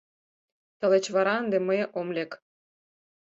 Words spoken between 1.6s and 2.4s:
мые ом лек: